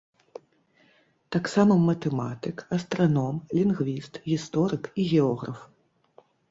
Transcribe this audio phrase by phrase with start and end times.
[1.35, 5.57] Таксама матэматык, астраном, лінгвіст, гісторык і географ.